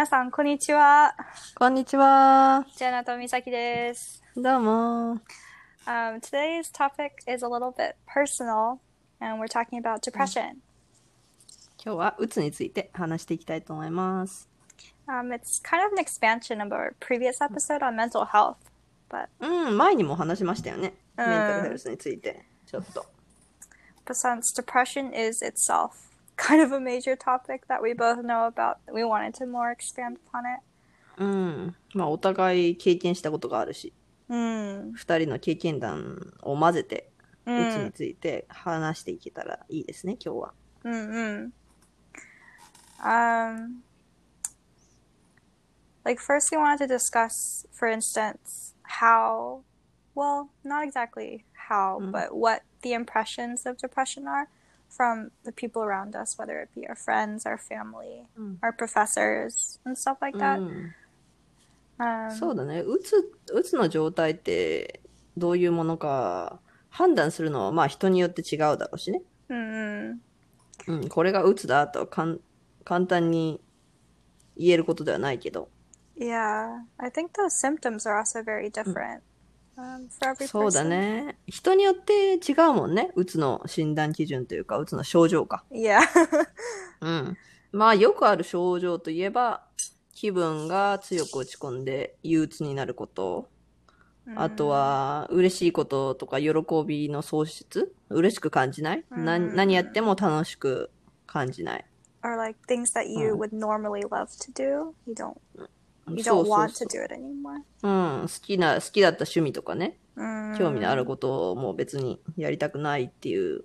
[0.00, 1.14] 皆さん、こんにちは。
[1.54, 2.64] こんにちは。
[2.74, 4.22] ジャナとミサキです。
[4.34, 5.20] どうも。
[5.84, 8.78] Um, today's topic is a little bit personal,
[9.20, 10.54] and we're talking about depression.
[11.84, 14.48] 今日はうつについて話していきたいと思います。
[15.06, 18.56] Um, it's kind of an expansion of our previous episode on mental health,
[19.10, 20.94] but, うん、前にも話しましたよね。
[21.18, 22.46] うんメンタルヘルスについて。
[22.64, 23.04] ちょっと。
[24.06, 26.09] but since depression is itself
[26.40, 30.16] kind of a major topic that we both know about, we wanted to more expand
[30.32, 30.60] upon it.
[31.18, 31.76] うん。
[31.94, 33.92] まあ、お互い経験したことがあるし、
[34.30, 34.92] Mm.
[34.94, 37.10] 二人の経験談を混ぜて、
[37.44, 37.84] うつ Mm.
[37.84, 40.54] について話していけたらいいですね、今日は。
[40.84, 41.50] Mm-hmm.
[43.02, 43.82] Um,
[46.04, 49.62] like first, we wanted to discuss, for instance, how,
[50.14, 52.12] well, not exactly how, Mm.
[52.12, 54.48] but what the impressions of depression are
[54.90, 58.58] from the people around us, whether it be our friends, our family, Mm.
[58.60, 60.58] our professors, and stuff like that.
[60.58, 60.94] うん、
[61.98, 62.80] Um, そうだね。
[62.80, 63.16] うつ、
[63.52, 65.00] うつの状態って
[65.36, 69.22] どういうものか判断するのはまあ人によって違うだろうしね。
[69.48, 70.16] mm,
[70.88, 72.40] うん、これがうつだとはかん
[72.84, 73.60] 簡単に
[74.56, 75.68] 言えることではないけど。
[76.20, 79.29] yeah, I think those symptoms are also very different um,
[80.46, 81.38] そうだ.ね。
[81.46, 83.10] 人によって違うもんね。
[83.14, 85.64] うつの診断基準というか、うつの症状か。
[85.70, 86.00] Yeah.
[87.00, 87.36] うん。
[87.72, 89.64] まあよくある症状といえば、
[90.12, 93.48] 気分が強く落ち込んで憂鬱になること。
[94.36, 96.50] あとは、嬉しいこととか喜
[96.86, 99.04] びの喪失嬉しく感じない、
[99.54, 100.90] 何やっても楽しく
[101.26, 101.86] 感じない。
[102.22, 103.38] or like things that you Mm.
[103.38, 105.36] would normally love to do, you don't
[106.16, 107.62] you don't want そ to う do it anymore.
[107.82, 108.28] うん。
[108.28, 109.98] 好きな、好きだった趣味とかね。
[110.16, 110.58] Mm.
[110.58, 113.64] 興味のあることをもう別にやりたくないっていう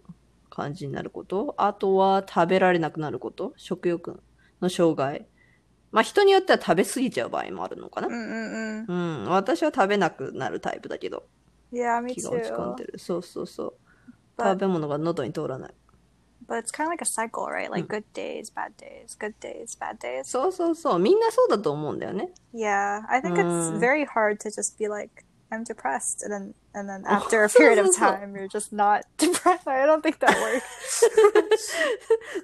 [0.49, 1.53] 感じになること。
[1.57, 3.53] あとは食べられなくなること。
[3.57, 4.21] 食欲
[4.61, 5.27] の障害。
[5.91, 8.07] まあ人によっては食べ過ぎちゃう場合もあるのかな。
[8.07, 8.85] Mm-mm-mm.
[8.87, 9.29] うん。
[9.29, 11.23] 私は食べなくなるタイプだけど、
[11.73, 12.75] Yeah, me 気が落ち込ん too.
[12.75, 12.99] でる。
[12.99, 13.73] そうそうそう。
[14.37, 15.73] But- 食べ物が喉に通らない。
[16.47, 17.71] But it's kind of like a cycle, right?
[17.71, 20.25] Like good days, bad days, good days, bad days.
[20.25, 20.99] そうそうそう。
[20.99, 22.29] みんなそうだと思うんだよね。
[22.53, 23.79] Yeah, I think it's Mm.
[23.79, 27.79] very hard to just be like, I'm depressed, and then and then after a period
[27.79, 29.67] of time, you're just not depressed.
[29.67, 31.05] I don't think that works.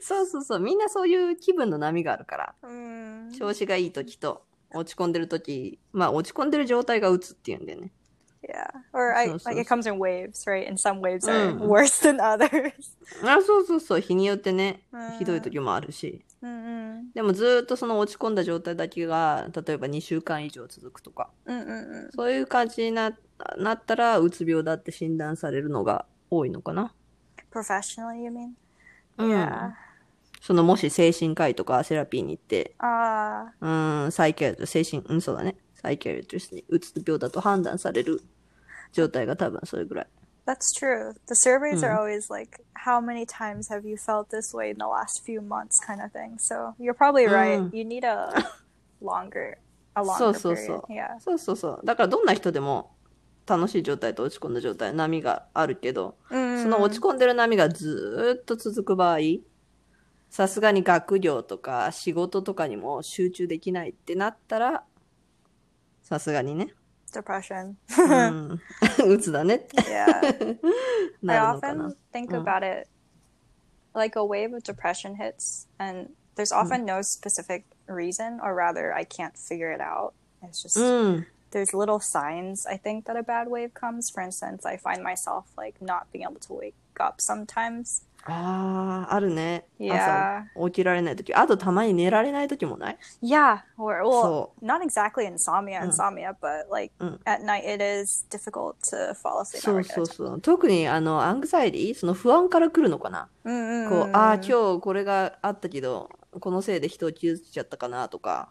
[0.02, 0.60] そうそうそう。
[0.60, 2.56] みんなそういう気分の波があるから。
[2.64, 3.38] mm.
[3.38, 5.80] 調子がいい時と落ち込んでる時。
[5.94, 7.92] まあ落ち込んでる状態がうつっていうんだよね。
[8.44, 10.68] Yeah, or I So, so, like it comes in waves, right?
[10.68, 11.60] And some waves are Mm.
[11.68, 12.74] worse than others.
[13.24, 14.02] あ、そうそうそう。
[14.02, 16.24] 日によってねうん、ひどい時もあるし。
[16.44, 17.14] Mm-mm.
[17.14, 22.10] でもずーっとその落ち込んだ状態だけが、例えば2週間以上続くとか、Mm-mm-mm.
[22.16, 23.12] そういう感じにな
[23.58, 26.94] なったら、うつ病だって診断されるのが多いのかな。
[27.52, 28.50] Professionally, you mean?
[29.20, 29.72] うん Yeah.
[30.42, 35.56] そのもし精神科医とかセラピーに行って、Uh, うん、サイケアト、精神、うん、そうだね。
[35.82, 38.22] サイケアトリストにうつ病だと判断される
[38.94, 40.08] 状態が多分それぐらい。
[40.46, 41.14] that's true.
[41.28, 42.00] The surveys are Mm.
[42.00, 45.78] always like, how many times have you felt this way in the last few months,
[45.86, 46.36] kind of thing.
[46.40, 47.60] So you're probably right.
[47.62, 47.70] Mm.
[47.76, 48.34] You need a
[49.02, 49.58] longer,
[49.96, 50.82] a longer so, period.
[50.82, 50.86] so.
[50.90, 51.20] Yeah.
[51.20, 51.86] そうそうそう。
[51.86, 52.92] だからどんな人でも
[53.48, 59.20] 楽しい状態と落ち込んだ状態、波があるけど、その落ち込んでる波がずーっと続く場合、
[60.30, 64.84] さすがに学業とか仕事とかにも集中できないってなったら、
[66.11, 66.69] さすがにね、
[67.13, 67.75] Depression.
[67.99, 70.57] うん、うつだねって yeah.
[70.57, 70.59] I
[71.23, 72.43] な るのかな often。think Mm.
[72.43, 72.89] about it
[73.95, 79.05] like a wave of depression hits, and there's often no specific reason, or rather, I
[79.05, 80.13] can't figure it out.
[80.43, 81.27] It's just うん。
[81.53, 84.11] there's little signs I think that a bad wave comes.
[84.13, 88.03] For instance, I find myself like not being able to wake up sometimes.
[88.26, 89.66] ああ、あるね。
[89.80, 90.44] Yeah.
[90.56, 91.34] 朝起きられないとき。
[91.34, 97.20] あとたまに寝られないときもない？Yeah, or well, not exactly insomnia, insomnia, but like Mm.
[97.26, 99.62] at night it is difficult to fall asleep.
[99.62, 100.42] そうそうそう。
[100.42, 103.28] 特にあの、アングザイティその不安から来るのかな？
[103.44, 106.10] こう.ああ、今日これがあったけど、
[106.40, 108.50] このせいで人を傷つけちゃったかなとか、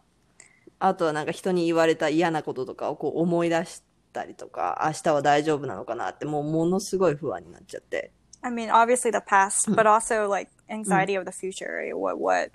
[0.81, 8.11] あとはなんか人に言われた嫌なこととかをこう思い出したりとか、明日は大丈夫なのかなって、もうものすごい不安になっちゃって。
[8.42, 11.98] I mean, obviously the past, but also like anxiety of the future, right?
[11.98, 12.52] What what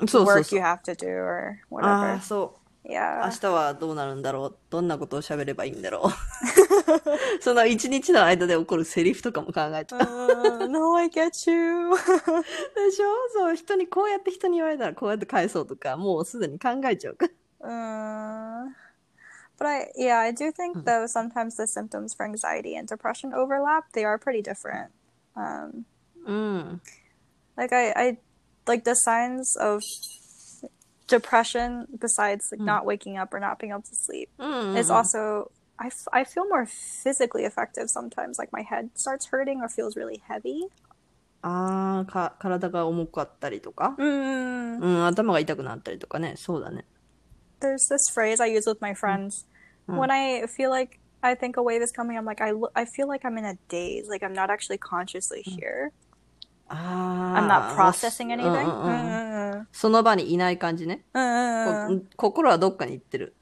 [0.00, 2.14] そうそう work そう you。have to do or あ whatever.
[2.16, 2.58] あ、そう。
[2.86, 3.30] 明 Yeah.
[3.30, 10.04] 日はどうなるんだろうどんなことを喋ればいいんだろうその一日の間で起こるセリフとかも考えて た。
[10.04, 11.88] Uh, no, I get you.
[11.94, 17.26] でしょそう、人にこうやって人に言われたらこうやって返そうとか、もうすでに考えちゃうか
[17.60, 17.66] ら。
[17.66, 18.68] uh,
[19.58, 23.84] but I yeah, I do think though sometimes the symptoms for anxiety and depression overlap.
[23.94, 24.90] They are pretty different.
[25.38, 25.84] Um,
[26.26, 26.80] うん。
[27.56, 28.18] like I, I
[28.66, 29.80] like the signs of
[31.06, 35.50] depression, besides like not waking up or not being able to sleep, うんうんうん is also
[35.76, 38.38] I, f- I feel more physically effective sometimes.
[38.38, 40.68] Like my head starts hurting or feels really heavy.
[41.42, 44.78] ああ、か、体が重かったりとか、 Mm.
[44.80, 46.34] うん、頭が痛くなったりとかね。
[46.36, 46.84] そうだね。
[47.60, 49.46] There's this phrase I use with my friends
[49.86, 52.17] when I feel like I think a wave is coming.
[52.17, 54.07] I'm like I lo- I feel like I'm in a daze.
[54.09, 55.91] Like I'm not actually consciously here.
[56.69, 57.75] あ I'm あ。
[57.75, 58.43] not processing anything.
[58.45, 59.65] うんうんうん Mm.
[59.71, 61.03] その場にいない感じね。
[61.13, 62.01] Mm.
[62.15, 63.35] こ心はどっかに行ってる。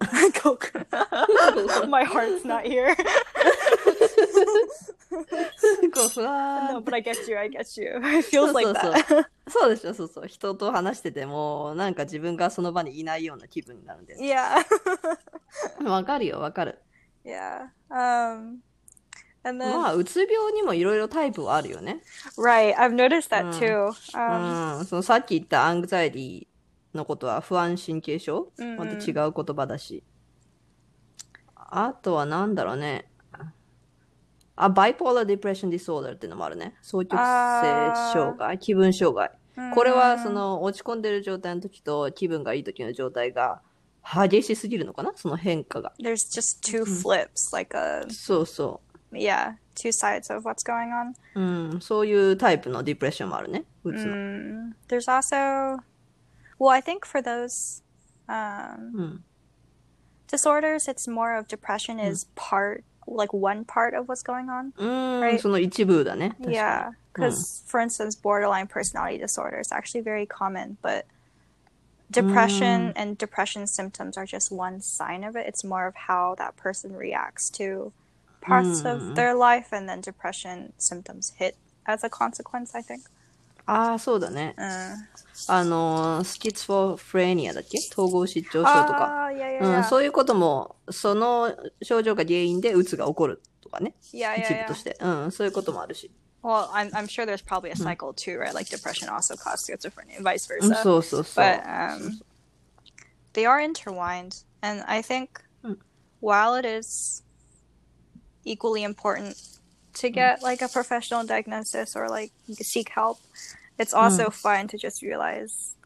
[1.90, 2.96] my heart's not here.
[5.94, 7.38] こうふわー no, っ but I get you.
[7.38, 7.98] I get you.
[8.20, 8.54] It feels
[9.50, 10.28] そうでしょ、そうそう。
[10.28, 14.22] 人と話してても、なんか自分がその場にいないような気分になるんです。
[14.22, 14.64] yeah.
[15.90, 16.80] わかるよ、わかる。
[17.28, 17.68] Yeah.
[17.90, 18.60] Um.
[19.44, 22.02] And then まあ、うつ病にもいろいろタイプはあるよね。
[22.38, 23.60] right, I've noticed that Mm.
[23.60, 23.88] too.
[23.88, 24.80] う Um.
[24.82, 24.86] ん。
[24.86, 26.48] そのさっき言ったアングザイティ
[26.94, 28.52] のことは不安神経症？
[28.58, 30.04] うんうんまた違う言葉だし。
[31.56, 33.10] あとはなんだろうね。
[34.56, 36.74] あ、バイポーラーディプレッションディソーダーっていうのもあるね。
[36.82, 37.18] 双極性
[38.14, 39.32] 障害、気分障害。
[39.74, 43.62] これはその落ち込んでる状態の時と気分がいい時の状態が
[44.07, 45.93] 激しすぎるのかなその変化が。
[46.01, 48.81] there's just 2 flips, like a そうそ
[49.13, 51.15] yeah, two sides of what's going on.
[51.35, 51.41] う。
[51.41, 51.81] うん。
[51.81, 53.65] そういうタイプのディプレッションもあるね。
[53.85, 54.15] うつの。
[54.15, 55.83] Mm, there's also,
[56.59, 57.83] well, I think for those
[58.29, 59.25] um, うん。
[60.29, 64.73] disorders, it's more of depression is part, like one part of what's going on.
[64.77, 65.39] うん、 Right.
[65.39, 66.31] その一部だね。
[66.31, 71.05] 確かに Yeah, because for instance, borderline personality disorder is actually very common, but
[72.11, 75.47] depression and depression symptoms are just one sign of it.
[75.47, 77.93] It's more of how that person reacts to
[78.41, 81.57] parts of their life, and then depression symptoms hit
[81.87, 82.75] as a consequence.
[82.75, 83.03] I think.
[83.65, 84.55] ああ、そうだね。
[84.59, 84.97] Uh,
[85.49, 89.29] あのー、スキツフォフレニアだっけ統合失調症とか。
[89.31, 89.85] ah, yeah, yeah, うん yeah.
[89.85, 93.95] そういうことも、その症状が原因でうつが起こるとかね。
[94.13, 94.75] yeah, 一 yeah, 部と yeah.
[94.75, 94.97] して。
[95.01, 96.11] うん、そういうこともあるし。
[96.47, 98.53] Well, I'm I'm sure there's probably a cycle too, right?
[98.53, 100.83] Like depression also causes schizophrenia, and vice うん versa.
[100.83, 101.45] そうそうそう。
[101.45, 102.21] but um,
[103.35, 105.29] they are intertwined, and I think
[105.65, 105.79] Mm.
[106.21, 107.23] while it is
[108.45, 109.37] equally important
[109.95, 113.19] to get like a professional diagnosis or like seek help,
[113.79, 115.77] it's also fine to just realize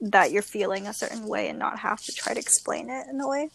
[0.00, 3.20] that you're feeling a certain way and not have to try to explain it in
[3.20, 3.48] a way,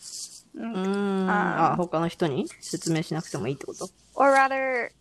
[0.55, 1.29] うーん。
[1.29, 4.91] あ、他の人に説明しなくてもいいってこと or rather.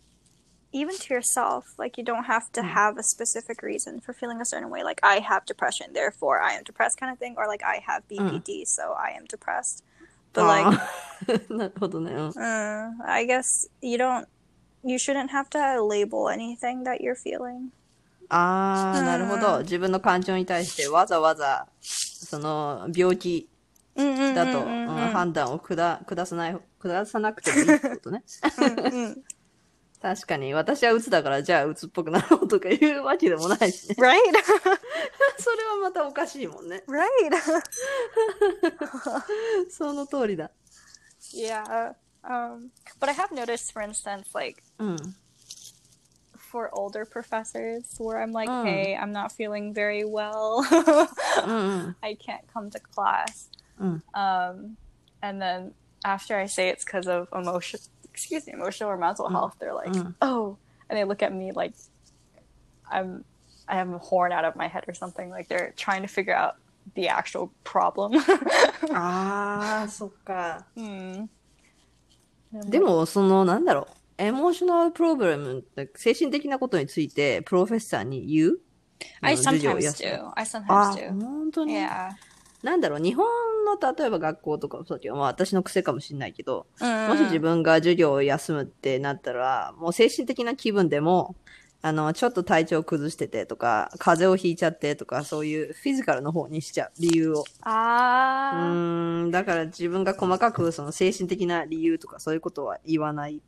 [0.73, 4.45] Even to yourself, like you don't have to have a specific reason for feeling a
[4.45, 7.63] certain way, like I have depression, therefore I am depressed, kind of thing, or like
[7.63, 9.83] I have BPD, so I am depressed.
[10.31, 12.11] But like, あーなるほどね。
[12.11, 12.29] うん。
[12.29, 13.43] Uh, I guess
[13.81, 14.27] you don't.
[14.83, 17.71] You shouldn't have to label anything that you're feeling.
[18.29, 19.61] ああ、うんなるほど。
[19.61, 23.49] 自分の感情に対してわざわざ、その、病気
[23.95, 28.23] だと、うん判断を下下さない、下さなくてもいいってことね。
[30.03, 33.95] 確かに、私は鬱だから、じゃあ鬱っぽくなろうとか言うわけでもないしね。
[33.97, 34.15] Right?
[35.37, 36.83] それはまたおかしいもんね。
[36.87, 37.61] right.
[39.69, 40.51] その通りだ。
[41.35, 41.93] yeah.
[42.23, 44.97] Um, but I have noticed, for instance, like うん。
[46.51, 48.65] for older professors, where I'm like, Mm.
[48.65, 50.63] hey, I'm not feeling very well.
[51.45, 51.95] うんうん。
[52.01, 53.49] I can't come to class.
[53.79, 54.01] Mm.
[54.13, 54.77] Um,
[55.21, 57.79] and then after I say it's because of emotion,
[58.14, 60.14] excuse me, emotional or mental health, they're like, Mm.
[60.22, 60.56] oh,
[60.88, 61.74] and they look at me like
[62.90, 63.24] I'm,
[63.66, 65.30] I have a horn out of my head or something.
[65.30, 66.54] Like they're trying to figure out
[66.94, 68.12] the actual problem.
[68.92, 70.64] ああ、そっか。
[70.76, 71.26] hmm.
[72.52, 73.94] でも、その、なんだろう。
[74.16, 78.58] エモーショナルプロブレムって、精神的なことについて、プロフェッサーに言う
[79.22, 80.30] I sometimes do.
[80.36, 81.20] I あ sometimes、do.
[81.20, 82.10] 本当に Yeah.
[82.62, 83.26] なんだろう、日本
[83.64, 87.08] の例えば学校とかもそうだけど、まあ私の癖かもしれないけど、Mm.
[87.08, 91.34] もし自分が授業を休むってなったら、もう精神的な気分でも、
[91.82, 97.40] あの、ちょっと体調崩しててとか、風邪をひいちゃってとか、そういうフィジカルの方にしちゃう、理由を。
[97.40, 98.52] う Ah.
[98.54, 103.42] ーん、だから自分が細かくその精神的な理由とかそういうことは言わない。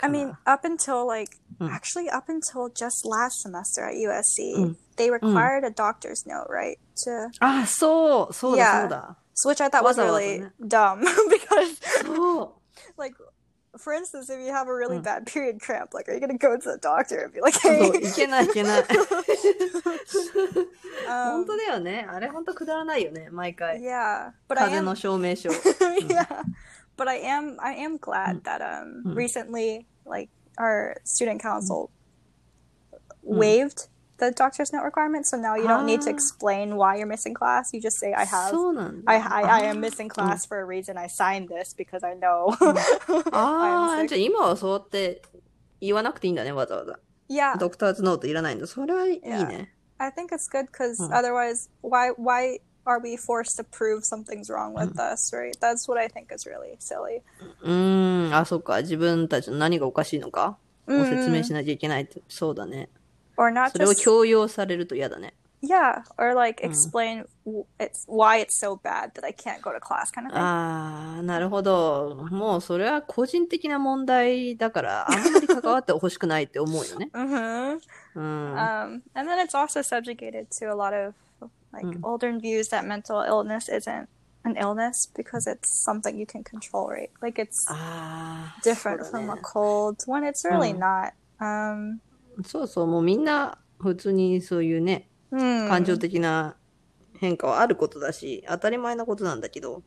[0.00, 1.70] I mean, up until like Mm.
[1.70, 4.76] actually up until just last semester at USC, Mm.
[4.96, 6.78] they required a doctor's note, right?
[7.06, 8.80] To あ、そう、そうだ、 Yeah.
[8.82, 9.16] そうだ。
[9.34, 10.50] so which I thought was Wada wada, really ne?
[10.66, 13.00] dumb because そう。
[13.00, 13.14] like
[13.78, 15.02] for instance, if you have a really Mm.
[15.02, 17.68] bad period cramp, like are you gonna go to the doctor and be like, そ
[17.70, 18.84] う hey, いけないいけない。
[21.08, 22.06] um, 本当だよね。
[22.08, 23.80] あれ本当くだらないよね、毎回。
[23.80, 25.50] yeah, but I 風 am の証明書。
[25.50, 26.26] yeah,
[26.99, 28.43] but I am I am glad mm.
[28.43, 29.15] that um mm.
[29.15, 30.29] recently like
[30.59, 31.89] our student council
[32.91, 33.39] mm.
[33.41, 33.87] waived
[34.19, 36.13] the doctor's note requirement, so now you don't need to ah.
[36.13, 37.71] explain why you're missing class.
[37.73, 38.53] You just say I have
[39.07, 40.11] I, I, I am missing mm.
[40.11, 40.97] class for a reason.
[40.97, 42.53] I signed this because I know.
[42.59, 43.23] Mm.
[43.31, 45.21] ah, じゃ今はそうって
[45.81, 46.99] 言わなくていいんだねわざわざ。
[47.29, 47.57] Yeah.
[47.57, 49.65] Doctor's note Yeah.
[49.99, 54.74] I think it's good because otherwise, why why are we forced to prove something's wrong
[54.74, 55.12] with Mm.
[55.12, 55.56] us, right?
[55.60, 57.22] That's what I think is really silly.
[57.62, 58.80] うーん、あ、そっか。
[58.82, 62.20] 自分たちの何がおかしいのかを説明しなきゃいけないって。
[62.28, 62.88] そうだね。
[63.36, 65.34] Or not それを just 強要されると嫌だね。
[65.62, 66.68] Yeah, or like Mm.
[66.70, 70.34] explain w- it's why it's so bad that I can't go to class, kind of
[70.34, 70.38] thing.
[70.38, 72.28] ああ、なるほど。
[72.30, 77.08] もうそれは個人的な問題だから、あんまり関わってほしくないって思うよね。
[77.14, 77.80] mm-hmm.
[78.14, 78.54] う ん。
[78.54, 81.14] Um, and then it's also subjugated to a lot of
[81.73, 81.99] like Mm.
[82.03, 84.07] older views that mental illness isn't
[84.43, 87.09] an illness because it's something you can control, right?
[87.21, 90.79] Like it's ああ、different from ね a cold when it's really Mm.
[90.79, 91.13] not.
[91.39, 91.99] Um,
[92.45, 96.55] そうそう、もうみんな普通にそういうね、hmm, 感情的な
[97.19, 99.83] 変化はあることだし、当たり前なことなんだけど、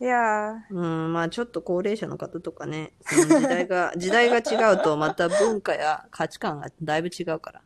[0.00, 7.62] yeah, うん、まあちょっと高齢者の方とかね、時代が、時代が違うとまた文化や価値観がだいぶ違うから、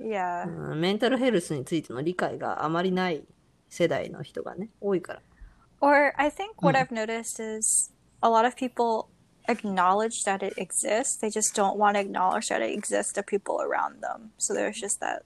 [0.00, 0.44] yeah.
[0.48, 3.22] うん、メンタルヘルスについての理解があまりない
[3.68, 5.20] 世代の人がね、多いから。
[5.80, 6.86] Or I think what Mm.
[6.86, 9.06] I've noticed is a lot of people
[9.48, 11.18] acknowledge that it exists.
[11.20, 14.30] They just don't want to acknowledge that it exists to people around them.
[14.38, 15.22] So there's just that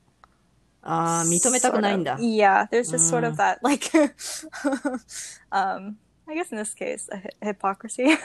[0.83, 2.21] ああ、認めたくないんだ sort。
[2.21, 3.91] of- yeah, there's just sort of that like
[5.53, 5.97] um
[6.29, 8.17] I guess in this case a hy- hypocrisy.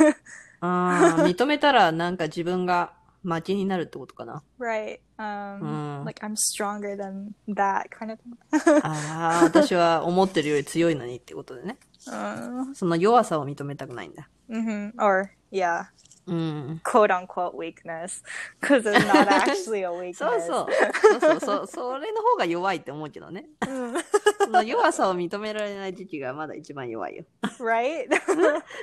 [0.62, 2.94] ああ、認めたらなんか自分が
[3.24, 4.44] 負けになるってことかな。
[4.60, 5.00] right.
[5.18, 6.06] Um Mm.
[6.06, 8.80] like I'm stronger than that kind of thing.
[8.84, 11.78] ああ、私は思ってるより強いのにってことでね。
[12.08, 14.28] uh, その弱さを認めたくないんだ。
[14.50, 15.86] hmm Or yeah,
[16.28, 16.82] うん。
[16.84, 18.24] quote unquote weakness
[18.62, 20.16] because it's not actually a weakness.
[20.18, 21.20] そうそう。
[21.20, 23.48] そうそうそれの方が弱いって思うけどね。
[23.62, 24.04] Mm.
[24.46, 27.26] その弱さを認められない時期がまだ一番弱いよ。
[27.60, 28.08] right?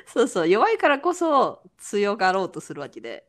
[0.06, 0.48] そうそう。
[0.48, 3.24] 弱いからこそ強がろうとするわけで。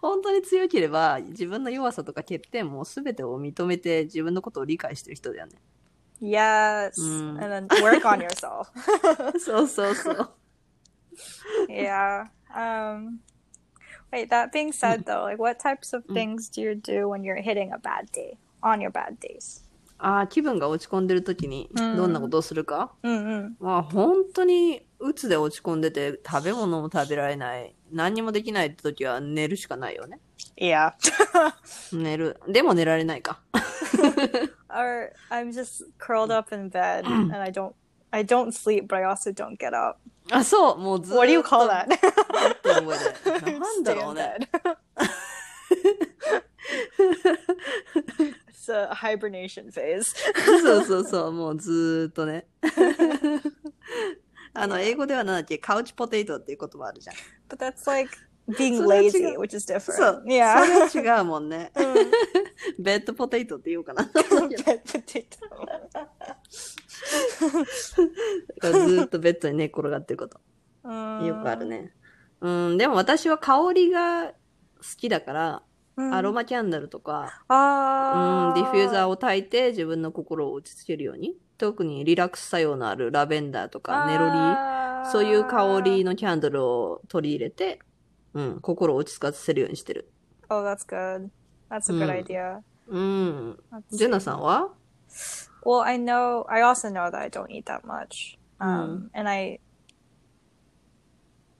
[0.00, 5.52] 本当に強ければ自分の弱さとか欠点も全てを認めて自分のことを理解してる人だよね。
[6.20, 6.92] Yes.
[6.98, 7.42] Mm.
[7.42, 8.68] And then work on yourself.
[9.38, 10.30] そうそうそう。
[11.68, 12.26] yeah.
[12.54, 13.20] Um
[14.12, 17.36] wait, that being said though, like what types of things do you do when you're
[17.42, 18.36] hitting a bad day?
[18.62, 19.62] On your bad days?
[19.98, 23.52] ああ、気分が落ち込んでる時にどんなことをするか、Mm-mm.
[23.60, 27.75] まあ本当に鬱で落ち込んでて食べ物も食べられない。
[27.92, 30.20] 何にもできないって時は寝るしかないよね。
[30.56, 30.92] Yeah.
[31.92, 32.40] 寝る。
[32.48, 33.40] でも寝られないか。
[34.68, 37.74] or I'm just curled up in bed and I don't
[38.10, 39.98] I don't sleep but I also don't get up.
[40.30, 40.78] あ、そう。
[40.78, 41.20] もうずーっと。
[41.20, 41.88] What do you call that?
[43.58, 44.36] なんだろうね。
[48.48, 50.14] it's a hibernation phase.
[50.62, 51.32] そうそうそう。
[51.32, 52.46] もうずーっとね。
[54.56, 57.16] あの、英語ではなんだっけ、カウチポテイトっていう言葉あるじゃん。
[57.48, 58.16] But that's like
[58.48, 59.92] being lazy, which is different.
[59.92, 60.24] そう。
[60.26, 60.88] Yeah.
[60.88, 61.72] それは違うもんね。
[62.78, 64.04] ベッドポテイトって言おうかな。
[64.64, 65.26] Bed potato.
[68.62, 70.40] ずーっとベッドに寝転がってること。
[71.24, 71.92] よくあるね。
[72.40, 74.32] うん、でも私は香りが好
[74.96, 75.62] きだから、
[75.96, 87.78] アロマキャンドルとか、うん、ディフューザーを焚いて自分の心を落ち着けるように、特にリラックス作用のあるラベンダーとかネロリー、そういう香りのキャンドルを取り入れて、
[88.34, 90.10] うん、心を落ち着かせるようにしてる。
[90.50, 91.30] Oh, that's good.
[91.70, 92.60] That's a good idea.
[92.88, 93.58] うん。
[93.90, 94.68] ジェナさんは
[95.64, 99.60] ?Well, I know, I also know that I don't eat that much.、Um, うん、and I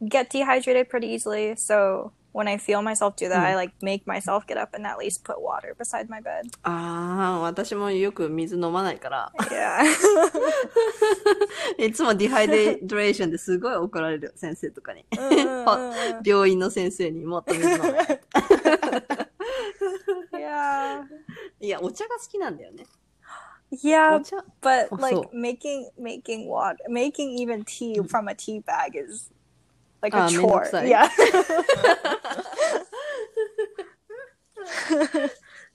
[0.03, 4.46] get dehydrated pretty easily, so when I feel myself do that, I like make myself
[4.48, 6.50] get up and at least put water beside my bed.
[6.64, 9.84] ああ、私もよく水飲まないから、 Yeah.
[11.78, 15.06] い つもディハイデレーションですごい怒られる先生とかに。
[15.12, 18.22] Mm, 病院の先生にもっと水飲め。
[20.34, 21.04] yeah.
[21.60, 22.86] いや、お茶が好きなんだよね。
[23.84, 28.60] Yeah, お茶 but Oh, like so- making making water, making even tea from a tea
[28.60, 29.32] bag is
[30.07, 30.71] like a Ah, chore.
[30.87, 31.09] Yeah.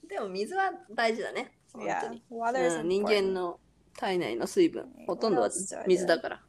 [0.08, 1.52] でも水は大事だね。
[1.76, 2.10] yeah.
[2.10, 2.22] に。
[2.30, 3.58] Water is うん、人.間の
[3.96, 5.50] 体内の水分、ほとんどは?
[5.86, 6.40] 水だから。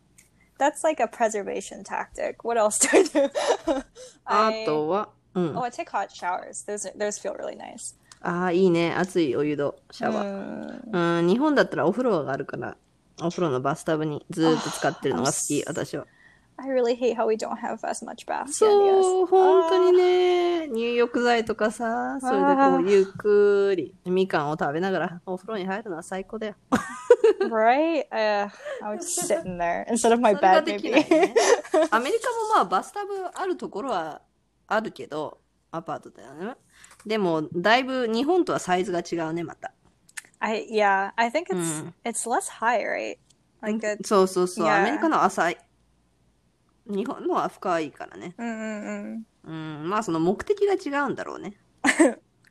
[0.59, 2.37] That's like a preservation tactic.
[2.43, 3.83] What else do I do?
[4.25, 5.57] あとは、うん。
[5.57, 6.65] oh, I take hot showers.
[6.65, 7.95] Those those feel really nice.
[8.21, 8.93] ああ、いいね。
[8.93, 11.19] 熱いお湯とシャワー。
[11.19, 12.77] うん、日本だったらお風呂があるから、
[13.21, 16.05] お風呂のバスタブにずーっと使ってるのが好き、私は。
[16.55, 18.53] I really hate how we don't have as much baths.
[18.53, 26.55] そう.本当にね、ニュー浴剤とかさ、それでこう、ゆっくり、みかんを食べながらお風呂に入るのは最高だよ。
[27.49, 28.07] right?
[28.11, 28.49] Uh,
[28.81, 30.91] I would sit in there instead of my bed, maybe.
[30.91, 31.33] ね。
[31.91, 34.21] アメリカもまあ、バスタブあるところは
[34.67, 35.39] あるけど、
[35.71, 36.55] アパートだよね。
[37.05, 39.73] でも、だいぶ日本とはサイズが違うね、また。
[40.39, 41.93] I yeah, I think it's Mm.
[42.03, 43.17] it's less high, right?
[43.61, 44.05] Like it.
[44.07, 44.81] そうそうそう、Yeah.
[44.81, 45.57] アメリカのは浅い。
[46.87, 48.33] 日本のは深いからね。
[48.37, 49.21] Mm-mm-mm.
[49.45, 51.53] うん、まあその目的が違うんだろうね。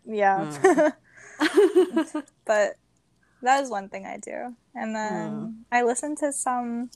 [0.06, 0.92] Yeah, Mm.
[2.44, 2.74] but
[3.42, 6.90] that is one thing I do, and then I listen to some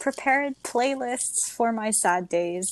[0.00, 2.64] prepared playlists for my sad days.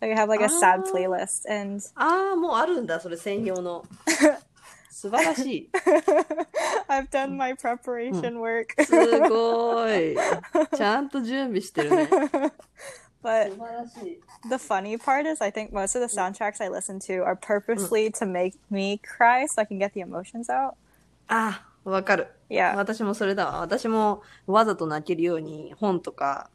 [0.00, 0.90] Like I have like a sad Ah.
[0.92, 3.84] playlist, and ああ、もうあるんだ、それ専用の。
[4.90, 5.70] 素晴らしい。
[6.88, 8.84] I've done my preparation work.
[8.84, 10.16] すごい。
[10.76, 12.08] ちゃんと準備してるね。
[13.24, 13.50] but。
[14.50, 18.26] The funny part is, I think most of the soundtracks I listen to are purposely to
[18.26, 20.74] make me cry so I can get the emotions out.
[21.28, 22.28] ああ、わかる。
[22.50, 22.76] Yeah.
[22.76, 23.60] 私もそれだわ。
[23.60, 26.50] 私もわざと泣けるように本とか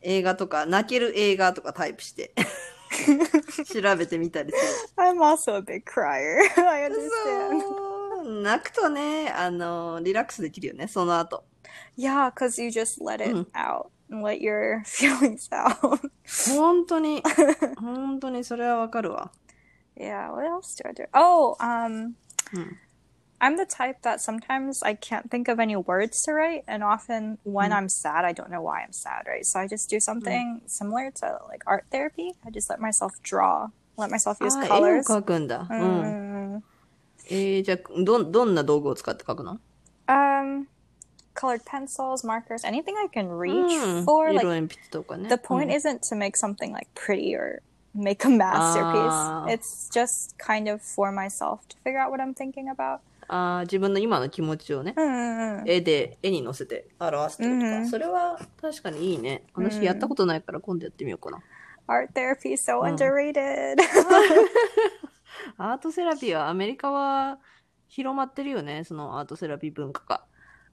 [0.00, 2.32] 映画とか泣ける映画とかタイプして
[3.72, 6.38] 調べてみたりす I'm also a big crier.
[6.56, 6.96] I る。
[6.96, 8.42] understand.
[8.42, 11.44] 泣くとね、あの、リラックスできるよね、その後。
[11.98, 13.46] Yeah, because you just let it Mm.
[13.52, 15.99] out and let your feelings out.
[16.55, 17.21] 本当に、
[17.79, 19.31] 本当にそれはわかるわ。
[19.95, 21.07] yeah, what else do I do?
[21.13, 22.13] Oh, um,
[22.53, 22.75] Mm.
[23.39, 27.37] I'm the type that sometimes I can't think of any words to write, and often
[27.45, 27.83] when Mm.
[27.83, 29.45] I'm sad, I don't know why I'm sad, right?
[29.45, 32.33] So I just do something similar to like art therapy.
[32.45, 35.03] I just let myself draw, let myself あ use ー絵を colors.
[35.03, 35.67] 描くんだ。
[35.69, 36.55] うん。
[36.57, 36.61] Mm.
[37.29, 39.59] えー、じゃあ、ど、どんな道具を使って描くの
[40.07, 40.65] Um,
[41.42, 44.04] colored pencils, markers, anything I can reach うん。
[44.04, 44.30] for.
[44.32, 44.78] 色 Like
[45.28, 47.60] the point うん isn't to make something like pretty or
[47.94, 49.10] make a masterpiece.
[49.10, 49.46] Ah.
[49.48, 53.00] It's just kind of for myself to figure out what I'm thinking about.
[53.28, 55.62] あー自分の今の気持ちをね、Mm.
[55.66, 57.76] 絵で、絵に乗せて表すってことか。
[57.78, 59.42] うんそれは確かにいいね。
[59.54, 61.38] 私やったことないから今度やってみようかな。
[61.88, 62.94] Art therapy so Mm.
[62.96, 63.76] underrated.
[65.58, 67.38] アートセラピーはアメリカは
[67.88, 70.24] 広まってるよね、そのアートセラピー文化が。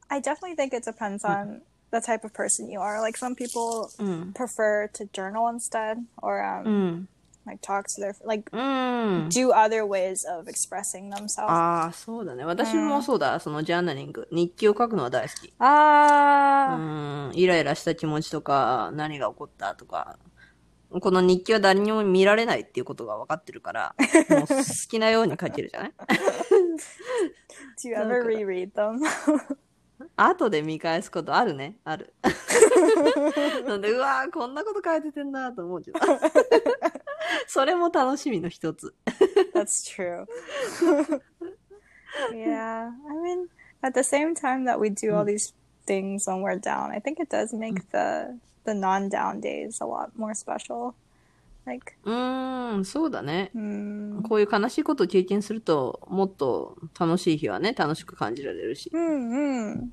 [0.10, 3.00] I definitely think it depends on the type of person you are.
[3.02, 4.34] Like some people うん。
[4.34, 7.08] prefer to journal instead or um, うん。
[7.46, 9.28] like talk to their like うん。
[9.30, 11.48] do other ways of expressing themselves.
[11.48, 12.44] ああ、そうだね。
[12.46, 13.40] 私もそうだ。
[13.40, 14.28] そのジャーナリング。
[14.32, 15.48] 日記を書くのは大好き。
[15.48, 17.30] う Ah.
[17.30, 17.32] ん。
[17.36, 20.18] イライラした気持ちとか、何が起こったとか。
[21.02, 23.96] この日記は誰にも見られないっていうことが分かってるから、
[24.30, 24.56] もう好
[24.90, 25.94] きなように書けるじゃない
[27.80, 28.98] Do you ever reread them?
[30.16, 31.76] 後で見返すことあるね。
[31.84, 32.14] ある。
[33.68, 36.00] なんで、うわーこんなこと書いててんなと思うけど。
[37.48, 38.94] それも楽しみの一つ。
[39.54, 40.26] That's true.
[42.34, 42.92] yeah.
[43.08, 43.48] I mean,
[43.82, 45.54] at the same time that we do all these
[45.86, 50.12] things when we're down, I think it does make the the non-down days a lot
[50.16, 50.96] more special.
[51.70, 53.52] Like, うーん、そうだね。
[53.56, 59.88] mm, こういう悲しいことを経験すると、もっと楽しい日はね、楽しく感じられるし、mm, mm.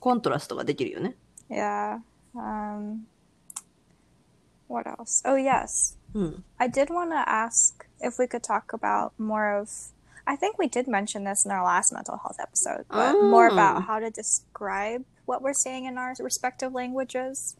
[0.00, 1.14] コントラストができるよね。
[1.50, 1.98] yeah.
[2.34, 3.00] Um,
[4.68, 5.22] what else?
[5.28, 6.44] Oh yes, うん。
[6.56, 9.68] I did want to ask if we could talk about more of.
[10.24, 13.78] I think we did mention this in our last mental health episode, but more about
[13.78, 13.80] Oh.
[13.80, 17.58] how to describe what we're saying in our respective languages.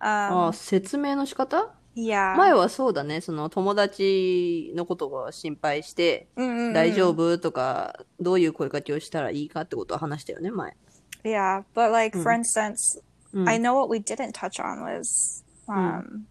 [0.00, 2.35] あ Um, あ、説明の仕方yeah.
[2.37, 6.73] 前はそうだね、その友達のことを心配して、 Mm-mm-mm.
[6.73, 10.75] 大丈夫とか、どういう声かけをしたらいいかってことを話したよね、前。
[11.23, 12.41] Yeah, but like for Mm.
[12.41, 13.01] instance,
[13.33, 13.47] うん。
[13.49, 16.25] I know what we didn't touch on was um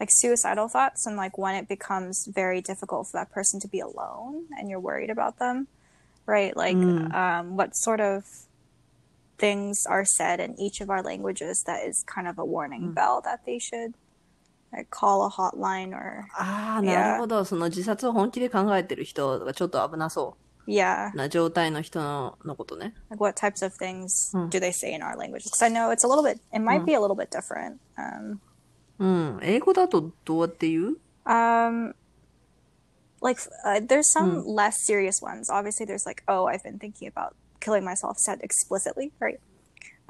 [0.00, 3.80] like suicidal thoughts and like when it becomes very difficult for that person to be
[3.80, 5.66] alone and you're worried about them,
[6.26, 6.56] right?
[6.56, 7.14] Like Mm.
[7.14, 8.24] um what sort of
[9.38, 13.20] things are said in each of our languages that is kind of a warning bell
[13.24, 13.94] that they should
[14.72, 16.94] like call a hotline or ああ、 Yeah.
[16.94, 17.44] なるほど。
[17.44, 22.94] その自殺を本気で考えてる人がちょっと危なそ yeah, うな状態の人ののことね。
[23.10, 24.48] like what types of things Mm.
[24.48, 25.50] do they say in our languages?
[25.50, 27.78] Because I know it's a little bit it might be a little bit different.
[27.96, 28.38] Um
[28.98, 29.38] うん。
[29.42, 31.94] 英語だとどうやって言う Um,
[33.22, 35.50] like uh, there's some less serious ones.
[35.50, 39.38] Obviously, there's like, oh, I've been thinking about killing myself, said explicitly, right?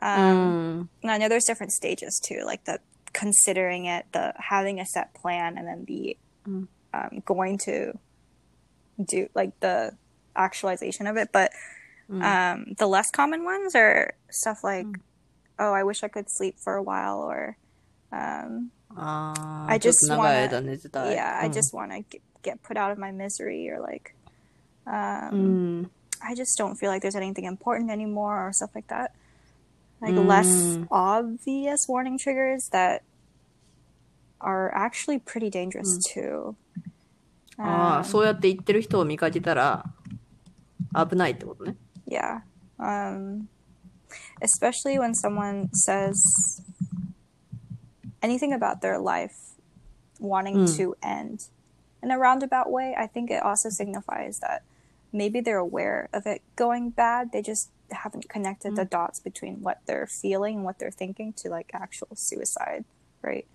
[0.02, 0.88] う Um, ん。
[1.02, 2.80] and I know there's different stages too, like the
[3.13, 6.17] considering it, the having a set plan, and then the
[6.47, 6.67] mm.
[6.93, 7.97] um, going to
[9.03, 9.91] do like the
[10.35, 11.29] actualization of it.
[11.31, 11.51] But
[12.09, 12.23] mm.
[12.23, 14.99] um, the less common ones are stuff like, mm.
[15.57, 17.57] oh, I wish I could sleep for a while, or
[18.11, 19.33] um, uh,
[19.67, 23.69] I just want to, yeah, I just want to get put out of my misery,
[23.69, 24.15] or like,
[24.87, 25.89] um,
[26.23, 29.13] I just don't feel like there's anything important anymore, or stuff like that
[30.00, 30.26] Like Mm.
[30.26, 33.02] less obvious warning triggers that
[34.40, 36.56] are actually pretty dangerous too.
[37.56, 39.84] ああ、 Um, そうやって言ってる人を見かけたら、
[40.94, 41.76] 危ないってことね。
[42.06, 42.42] Yeah.
[42.78, 43.46] Um,
[44.42, 46.14] especially when someone says
[48.20, 49.34] anything about their life
[50.20, 50.76] wanting Mm.
[50.76, 51.48] to end
[52.02, 54.62] in a roundabout way, I think it also signifies that
[55.12, 57.30] maybe they're aware of it going bad.
[57.32, 61.49] They just haven't connected the dots between what they're feeling and what they're thinking to
[61.49, 62.83] like actual suicide,
[63.21, 63.45] right?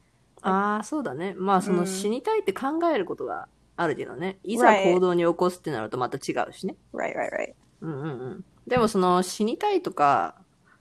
[0.43, 1.35] ああ、そうだね。
[1.37, 4.39] まあ、そうんの死にたいって考えることがあるけどね。
[4.43, 6.77] いざ.行動に起こすってなるとまた違うしね。
[6.93, 7.55] Right, right, right.
[7.81, 8.45] うんうんうん。
[8.67, 10.35] でもその死にたいとか、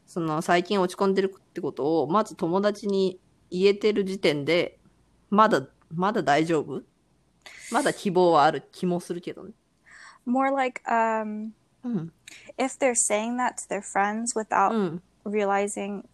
[0.06, 4.78] その最近落ち込んでるってことを、まず友達に言えてる時点で、
[5.30, 6.82] まだ、まだ大丈夫
[7.72, 9.52] まだ希望はある気もするけどね。
[10.28, 11.50] More like um,
[11.84, 12.14] うん。
[12.57, 15.03] if they're saying that to their friends without うん。
[15.25, 16.05] realizing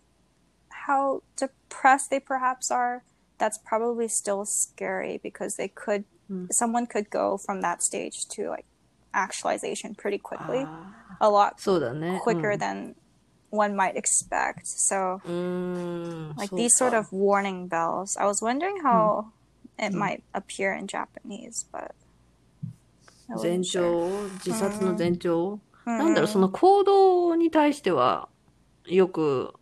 [0.87, 3.03] how depressed they perhaps are,
[3.38, 6.05] that's probably still scary because they could,
[6.50, 8.66] someone could go from that stage to like
[9.12, 10.66] actualization pretty quickly,
[11.20, 12.20] あ a lot そうだね。
[12.24, 12.94] quicker うん than
[13.50, 14.66] one might expect.
[14.66, 16.35] So, うーん。
[16.37, 19.27] like そう these か sort of warning bells, I was wondering how
[19.79, 21.92] it might appear in Japanese, but
[23.29, 23.92] I 前 wasn't sure.
[23.92, 25.61] 兆自殺の前兆、うん
[25.97, 28.30] なんだろう、その行動に対しては、
[28.86, 29.54] よく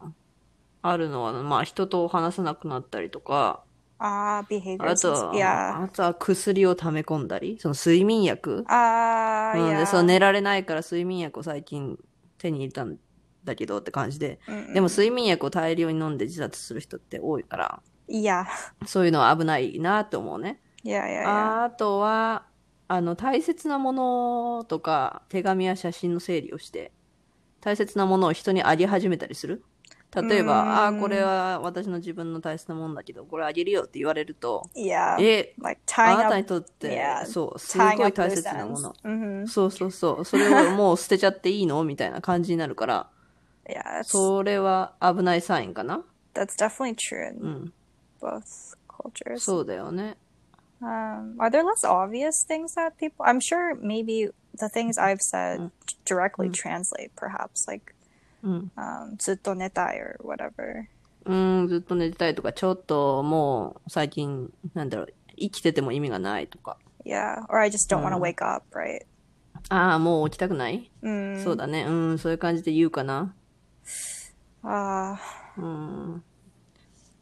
[0.82, 3.64] あるのは、まあ人と話さなくなったりとか、
[4.00, 5.02] Ah, あ behaviors.
[5.02, 11.98] とは.あとは薬を溜め込んだり、その睡眠薬 Ah, うん、そう寝られないから睡眠薬を最近
[12.38, 12.98] 手に入れたん
[13.44, 18.46] だけどって感じで、うんでも睡眠薬を大量に飲んで自殺する人って多いから、Yeah.
[18.86, 20.62] そういうのは危ないなって思うね。
[20.84, 21.64] Yeah, yeah, yeah.
[21.66, 22.46] あとは、
[22.88, 26.92] あの、大切なものとか、手紙や写真の整理をして、
[27.60, 29.64] 大切なものを人にあげ始めたりする。
[30.16, 35.22] 例えば、うんああ、これは私の自分の大切なものだけど、これあげるよって言われると、Yeah.
[35.22, 38.94] え、like あなたにとって、yeah, そう、すごい大切なも.の。
[39.04, 40.26] hmm そうそうそう。
[40.26, 43.10] それをもう捨てちゃっていいのみたいな感じになるから、
[43.70, 47.74] Yeah, それは危ないサインかな that's definitely true in うん。
[48.22, 49.40] both cultures.
[49.40, 50.16] そうだよね。
[50.82, 53.26] Um, are there less obvious things that people?
[53.26, 55.72] I'm sure maybe the things I've said
[56.06, 57.94] directly translate, perhaps like
[58.44, 58.72] うん。
[58.76, 60.86] um, ずっと寝たい or whatever.
[61.26, 66.78] うん、ずっと寝てたいとか、ちょっともう最近、なんだろう、生きてても意味がないとか。
[67.06, 69.06] Yeah, or I just don't want to wake up, right?
[69.70, 71.44] ああ、もう起きたくない、Mm.
[71.44, 71.86] そうだね。
[71.86, 73.34] うん、そういう感じで言うかな。
[74.64, 75.18] Uh,
[75.58, 76.24] うん。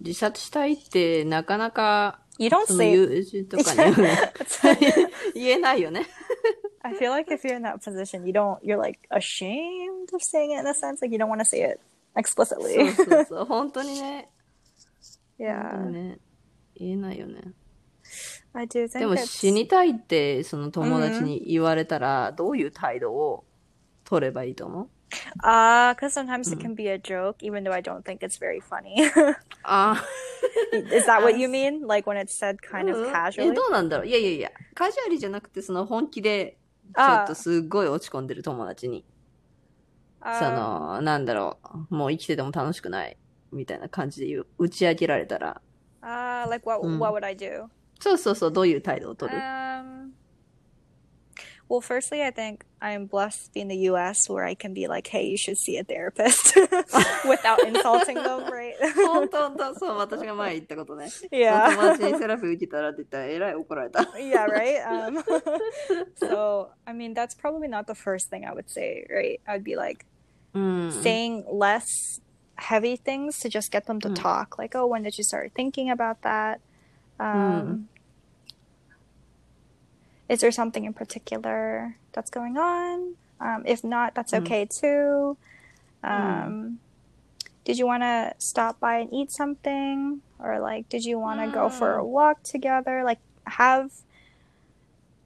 [0.02, 2.92] 自殺したいってなかなか、you don't その say.
[2.92, 3.96] 友人とかに
[5.34, 6.06] 言えないよね。
[6.82, 8.60] I feel like if you're in that position, you don't.
[8.62, 11.62] You're like ashamed of saying it in a sense, like you don't want to say
[11.62, 11.80] it
[12.14, 12.94] そう explicitly.
[12.94, 13.46] そうそう。
[13.46, 14.30] 本当にね。
[15.38, 16.20] 本当 yeah, にね。
[16.76, 17.42] 言えないよね。
[18.54, 19.26] I do でも it's.
[19.26, 23.46] 死にたいって、その友達に言われたら、どういう態度を
[24.04, 24.90] 取ればいいと思う
[25.44, 28.60] Ah, because sometimes it can be a joke, even though I don't think it's very
[28.62, 28.96] funny.
[29.64, 30.04] ああ。
[30.74, 31.86] Is that what you mean?
[31.88, 33.54] Like when it's said kind う of んえ、casually?
[33.54, 36.58] どうなんだろういやいやいや、カジュアルじゃなくて、その本気で、
[36.96, 39.06] ちょっとすっごい落ち込んでる友達に、
[40.22, 41.58] そ Um, の、なんだろ
[41.92, 43.18] う、もう生きてても楽しくない、
[43.52, 45.62] みたいな感じで言う打ち上げられたら、
[46.02, 46.82] uh, like what?
[46.82, 46.98] Mm.
[46.98, 47.66] What would I do?
[48.00, 49.75] そうそうそう、どういう態度を取る Um.
[51.69, 54.29] Well, firstly, I think I'm blessed to be in the U.S.
[54.29, 56.57] where I can be like, "Hey, you should see a therapist,"
[57.25, 58.75] without insulting them, right?
[58.97, 61.07] 本当本当そう、私が前言ったことね。
[61.31, 61.71] Yeah.
[61.71, 64.03] 友達にセラピー受けたらって言ったら、えらい怒られた。
[64.17, 64.83] yeah, right.
[64.85, 65.23] Um,
[66.17, 69.41] so, I mean, that's probably not the first thing I would say, right?
[69.47, 70.05] I'd be like
[70.55, 70.93] うん。
[71.03, 72.21] saying less
[72.57, 75.91] heavy things to just get them to talk, like, "Oh, when did you start thinking
[75.91, 76.61] about that?"
[77.21, 77.89] Um,
[80.29, 83.15] Is there something in particular that's going on?
[83.41, 85.37] Um, if not, that's okay too.
[86.05, 86.79] Um,
[87.65, 90.23] Did you want to stop by and eat something?
[90.39, 93.03] Or, like, did you want to go for a walk together?
[93.05, 93.91] Like, have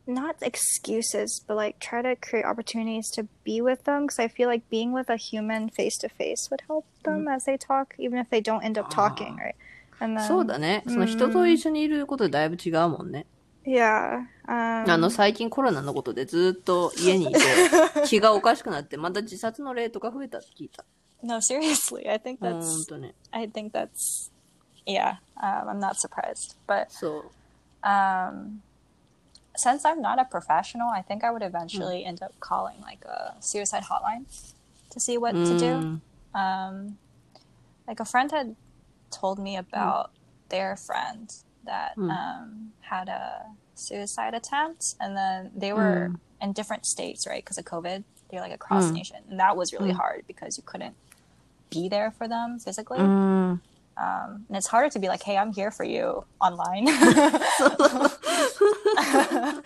[0.06, 4.48] not excuses, but like try to create opportunities to be with them because I feel
[4.48, 8.18] like being with a human face to face would help them as they talk, even
[8.18, 9.54] if they don't end up talking, right?
[10.00, 10.82] And then, そうだね。
[10.86, 13.26] その人と一緒にいることでだいぶ違うもんね。
[13.68, 14.26] yeah.
[14.46, 17.40] Um, あの、最近コロナのことでずっと家にいて、
[18.06, 20.84] 気がおかしくなって、また自殺の例とか増えたって聞いた。
[21.24, 23.14] no, seriously, I think ほん that's とね。
[23.32, 24.30] I think that's
[24.86, 25.16] yeah.
[25.42, 27.30] Um, I'm not surprised, but そう。
[27.82, 28.60] um,
[29.56, 33.34] since I'm not a professional, I think I would eventually end up calling like a
[33.40, 34.26] suicide hotline
[34.90, 36.00] to see what to do.
[36.34, 36.98] Um,
[37.86, 38.54] like a friend had
[39.10, 40.10] told me about
[40.50, 41.32] their friend
[41.69, 42.09] that hmm.
[42.09, 46.43] um, had a suicide attempt, and then they were hmm.
[46.43, 47.43] in different states, right?
[47.43, 48.99] Because of COVID, they're like across hmm.
[48.99, 50.95] nation, and that was really hard because you couldn't
[51.69, 52.99] be there for them physically.
[52.99, 53.61] うん。
[53.99, 56.87] Um, and it's harder to be like, "Hey, I'm here for you" online.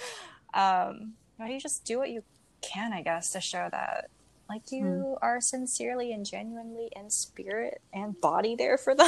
[0.54, 2.24] um, but you just do what you
[2.62, 4.10] can, I guess, to show that
[4.48, 9.06] like you are sincerely and genuinely in spirit and body there for them.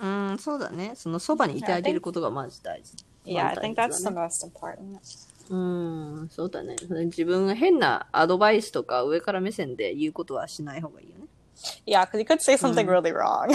[0.00, 0.92] うん、そうだね。
[0.94, 2.92] そのそばにいてあげることがまず大事。
[3.24, 4.98] yeah, I ま think あ that's 大 the most important.
[5.50, 5.56] う
[6.24, 6.76] ん、そうだね。
[7.06, 11.26] 自分が変なアドバイスとか上から目線で言うことはしない方がいいよね。
[11.86, 13.52] Yeah, because you could say something really wrong.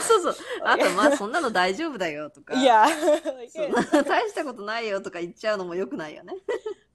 [0.00, 0.36] そうそう。
[0.64, 2.54] あと、まあ、そんなの大丈夫だよとか。
[2.54, 2.84] yeah,
[4.04, 6.34] 大したことないよとか言っちゃうのも良くないよね。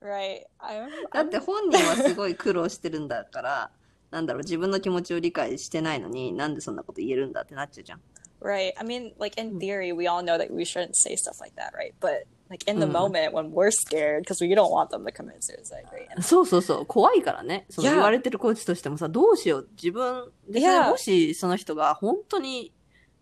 [0.02, 0.44] Right.
[0.60, 3.72] I'm, だって本人はすごい苦労してるんだから、
[4.12, 8.02] なんだろう、自分の気持ちを理解してないのに、なんでそんなこと言えるんだってなっちゃうじゃん。
[8.42, 8.72] Right.
[8.78, 11.74] I mean, like in theory, we all know that we shouldn't say stuff like that,
[11.78, 11.94] right?
[12.00, 15.44] But like in the moment when we're scared because we don't want them to commit
[15.44, 16.22] suicide, right?
[16.22, 16.86] そうそうそう。
[16.86, 17.66] 怖いからね。
[17.70, 19.68] その.言われてるコーチとしてもさ、どうしよう。
[19.76, 20.90] 自分で、Yeah.
[20.90, 22.74] もしその人が本当に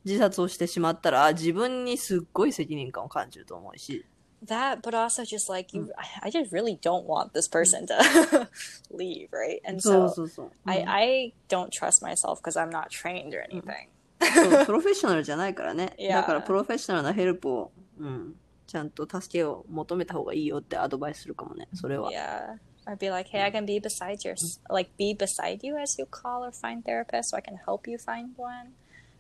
[0.06, 4.06] 自殺をしてしまったら、自分にすっごい責任感を感じると思うし。
[4.47, 8.49] that, but also just like you, I, I just really don't want this person to
[8.91, 9.61] leave, right?
[9.65, 10.51] And そう so そうそう。
[10.65, 13.89] I, I don't trust myself because I'm not trained or anything.
[14.21, 15.95] そうプロフェッショナルじゃないからね。
[15.99, 16.15] Yeah.
[16.15, 18.35] だ からプロフェッショナルなヘルプを、うん、
[18.67, 21.69] ちゃんと助けを求めた方がいいよってアドバイスするかもね。
[21.75, 22.11] それは。
[22.11, 22.59] Yeah.
[22.85, 24.35] Or be like, hey, I can be beside your,
[24.69, 27.97] like, be beside you as you call or find therapist, so I can help you
[27.97, 28.73] find one.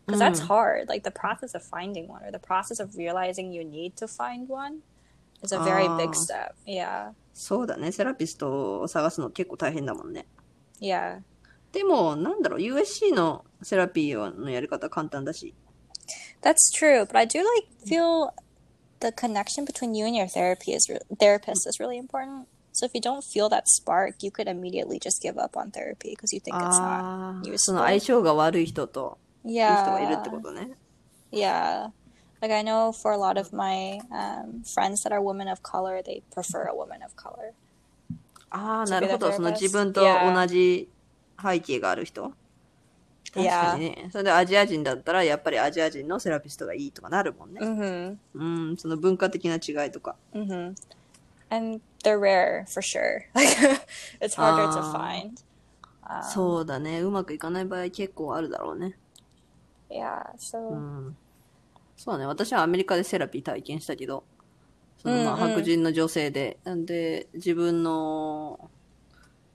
[0.04, 0.88] Because that's hard.
[0.88, 4.48] Like the process of finding one or the process of realizing you need to find
[4.48, 4.82] one
[5.43, 6.13] is a very big Ah.
[6.13, 6.53] step.
[6.65, 7.11] Yeah.
[7.33, 7.91] そうだね。
[7.91, 10.25] セラピストを探すの結構大変だもんね。
[10.81, 11.21] Yeah.
[11.71, 15.53] でも、なんだろう、USC のセラピーのやり方簡単だし。
[16.41, 18.31] That's true, but I do like feel
[19.01, 22.45] the connection between you and your therapy is re- therapist is really important.
[22.71, 26.15] So if you don't feel that spark, you could immediately just give up on therapy
[26.15, 27.57] because you think it's not useful.
[27.57, 30.71] その相性が悪い人といい人がいるって.ことね。
[31.31, 31.91] Yeah.
[32.41, 36.01] Like I know for a lot of my um, friends that are women of color,
[36.03, 37.53] they prefer a woman of color.
[38.49, 39.31] ああ、なるほど。
[39.31, 39.51] その?
[39.51, 40.87] 自分と.同じ
[41.41, 42.31] 背景がある人。
[43.33, 44.09] 確かにね。
[44.11, 47.59] それでアジア人だったら、やっぱりアジア人のセラピストがいいとかなるもんね。
[47.61, 48.17] Mm-hmm.
[48.35, 50.15] うん、その文化的な違いとか。
[50.33, 50.73] Mm-hmm.
[51.49, 53.23] And they're rare for sure.
[54.21, 54.93] It's harder to Ah.
[54.93, 55.31] find.
[56.33, 57.01] そうだね。
[57.01, 58.97] うまくいかない場合結構あるだろうね。
[59.89, 60.23] Yeah.
[60.37, 61.17] So うん。
[61.97, 62.25] そうだね。
[62.27, 64.23] 私はアメリカでセラピー体験したけど、
[65.01, 68.69] そのまあうんうん白人の女性で、なんで自分の、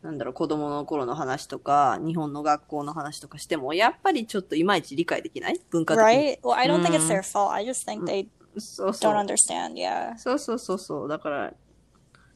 [0.03, 5.61] なんだろう、子供の頃の話とか、日本の学校の話とかしても、やっぱりちょっといまいち理解できない？
[5.71, 6.11] 文化的に。
[6.11, 6.41] right?
[6.41, 7.53] Well, I don't think it's their fault.
[7.53, 8.27] I just think they
[8.59, 9.27] そうそう don't。
[9.27, 9.75] understand.
[9.75, 10.19] Yeah.
[10.19, 11.09] そうそうそうそう。
[11.09, 11.55] だから、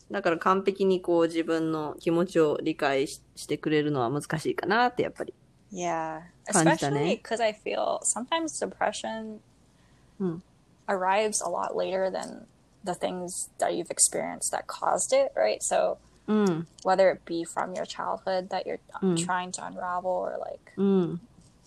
[0.09, 5.35] だから完璧にこう自分の気持ちを理解ししてくれるのは難しいかなってやっぱり。
[5.73, 6.21] Yeah.
[6.49, 9.41] Especially because I feel sometimes depression
[10.19, 10.37] hmm.
[10.89, 12.47] arrives a lot later than
[12.85, 15.63] the things that you've experienced that caused it, right?
[15.63, 16.65] So mm.
[16.85, 19.23] whether it be from your childhood that you're mm.
[19.23, 21.19] trying to unravel or like mm.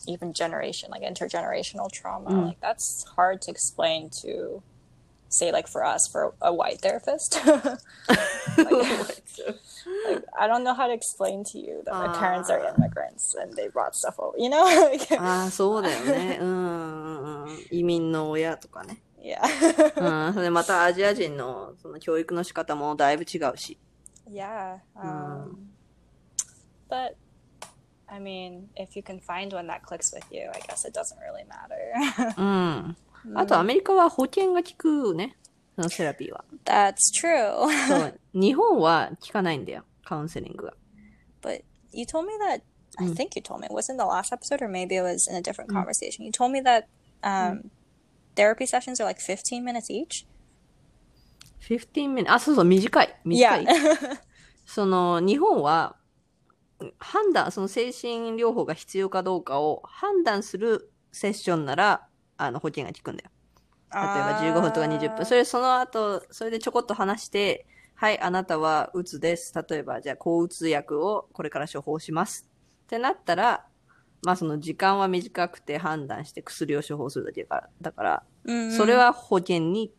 [0.08, 2.46] even generation, like intergenerational trauma, hmm.
[2.48, 4.64] like that's hard to explain to
[5.29, 7.79] say like for us for a white therapist like,
[10.07, 12.75] like, i don't know how to explain to you that my parents are Ah.
[12.77, 16.39] immigrants and they brought stuff over you know Like, ああ、そうだよね。
[16.41, 16.51] うんう
[17.41, 17.67] んうん。
[17.71, 18.99] 移民の親とかね。
[19.21, 19.41] yeah
[20.29, 20.33] うん。
[20.35, 23.79] それでまたアジア人のその教育の仕方もだいぶ違うし。
[24.31, 25.57] yeah um,
[26.89, 27.15] but
[28.09, 31.19] i mean if you can find one that clicks with you i guess it doesn't
[31.19, 32.97] really matter うん。
[33.36, 35.38] あとアメリカは保険が効くね。
[35.76, 36.44] そのセラピーは。
[36.66, 38.20] that's true そう。
[38.34, 39.84] 日本は効かないんだよ。
[40.04, 40.74] カウンセリングが。
[41.42, 42.62] But you told me that
[42.98, 45.30] I think you told me it was in the last episode, or maybe it was
[45.30, 46.26] in a different conversation.
[46.26, 46.88] You told me that
[47.24, 47.70] um,
[48.36, 50.26] therapy sessions are like 15 minutes each.
[51.62, 52.32] 15 minutes。
[52.32, 53.20] あ、そうそう、短い。
[53.24, 53.68] 短い。
[54.66, 55.96] その、日本は、
[56.98, 62.09] 判断、その精神療法が必要かどうかを判断するセッションなら、
[62.40, 63.30] あの、保険が効くんだよ。
[63.94, 65.26] 例えば15分とか20分。
[65.26, 69.54] それその後、それでちょこっと話して、はい、あなたはうつです。
[69.70, 72.48] 例えば、じゃあ、抗うつ薬をこれから処方します。
[72.84, 73.66] ってなったら、
[74.24, 78.24] まあその時間は短くて判断して薬を処方するだけだから、だから、
[78.72, 79.94] それは保険に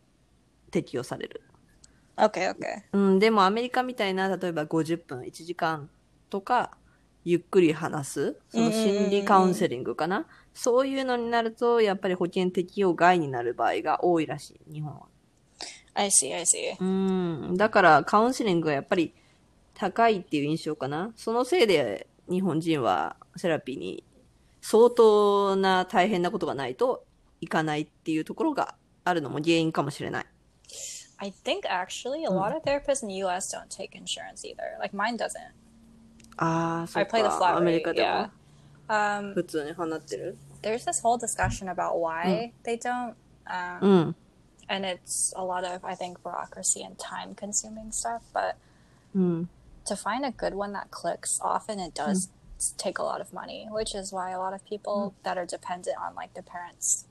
[0.71, 1.43] 適用される。
[2.17, 2.83] Okay, okay.
[2.93, 5.91] うん、でもアメリカみたいな、例えば50分、1時間
[6.31, 6.77] とか、
[7.25, 10.27] ゆっくり話す、その心理カウンセリングかな？
[10.63, 15.07] そういうのになると、やっぱり保険適用外になる場合が多いらしい、日本は。
[15.95, 16.77] I see, I see.
[16.79, 16.85] う
[17.53, 17.57] ん。
[17.57, 19.15] だから、カウンセリングがやっぱり
[19.75, 21.13] 高いっていう印象かな。
[21.17, 24.05] そのせいで、日本人はセラピーに
[24.61, 27.05] 相当な大変なことがないと
[27.41, 30.27] いかないっていうところがあるのも原因かもしれない。
[31.17, 34.79] I think actually a lot of therapists in the US don't take insurance either.
[34.79, 35.29] Like mine doesn't.
[36.37, 37.39] ああ、そ I っ play the か。
[37.41, 37.85] flat アメリ rate.
[37.85, 38.31] カでも？Yeah.
[38.89, 40.37] Um, 普通に放ってる？
[40.62, 43.16] there's this whole discussion about why they don't.
[43.48, 44.16] Um, うん。
[44.68, 48.22] and it's a lot of, I think, bureaucracy and time consuming stuff.
[48.34, 48.56] But
[49.16, 49.50] うん。
[49.86, 52.30] to find a good one that clicks, often it does
[52.78, 55.96] take a lot of money, which is why a lot of people that are dependent
[55.98, 57.06] on like the parents'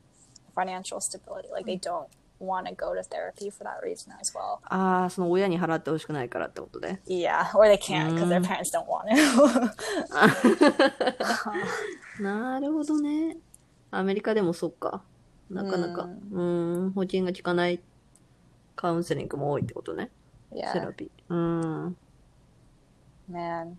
[0.55, 2.09] financial stability, like they don't
[2.41, 4.61] want to go to therapy for that reason as well.
[4.65, 6.99] ああ、その親に払ってほしくないからってことで。
[7.07, 9.71] Yeah, or they can't because their parents don't want to.
[12.20, 13.38] なるほどね。
[13.92, 15.04] アメリカでもそっか。
[15.50, 16.04] なかなか。
[16.32, 16.42] う
[16.88, 17.80] ん、保険が効かない
[18.76, 20.12] カウンセリングも多いってことね。
[20.52, 21.34] セラ yeah, ピー。
[21.34, 21.98] うん。
[23.32, 23.76] man.